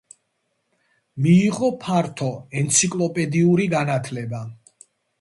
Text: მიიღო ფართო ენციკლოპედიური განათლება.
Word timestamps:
მიიღო 1.25 1.69
ფართო 1.85 2.31
ენციკლოპედიური 2.63 3.71
განათლება. 3.79 4.45